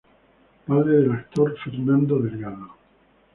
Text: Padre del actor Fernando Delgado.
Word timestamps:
Padre 0.65 0.95
del 0.97 1.11
actor 1.11 1.55
Fernando 1.63 2.17
Delgado. 2.17 2.73